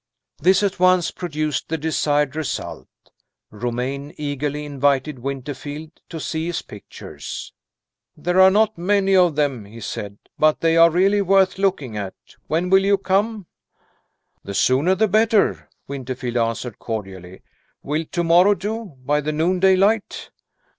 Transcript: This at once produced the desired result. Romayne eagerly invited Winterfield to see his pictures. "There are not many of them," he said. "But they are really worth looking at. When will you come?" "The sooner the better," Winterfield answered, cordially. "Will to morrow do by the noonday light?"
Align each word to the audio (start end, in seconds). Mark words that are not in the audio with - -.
This 0.39 0.63
at 0.63 0.79
once 0.79 1.11
produced 1.11 1.69
the 1.69 1.77
desired 1.77 2.35
result. 2.35 2.87
Romayne 3.51 4.15
eagerly 4.17 4.65
invited 4.65 5.19
Winterfield 5.19 5.91
to 6.09 6.19
see 6.19 6.47
his 6.47 6.63
pictures. 6.63 7.53
"There 8.17 8.41
are 8.41 8.49
not 8.49 8.79
many 8.79 9.15
of 9.15 9.35
them," 9.35 9.65
he 9.65 9.79
said. 9.79 10.17
"But 10.39 10.61
they 10.61 10.75
are 10.75 10.89
really 10.89 11.21
worth 11.21 11.59
looking 11.59 11.97
at. 11.97 12.15
When 12.47 12.71
will 12.71 12.83
you 12.83 12.97
come?" 12.97 13.45
"The 14.43 14.55
sooner 14.55 14.95
the 14.95 15.07
better," 15.07 15.69
Winterfield 15.87 16.35
answered, 16.35 16.79
cordially. 16.79 17.43
"Will 17.83 18.05
to 18.05 18.23
morrow 18.23 18.55
do 18.55 18.95
by 19.05 19.21
the 19.21 19.31
noonday 19.31 19.75
light?" 19.75 20.31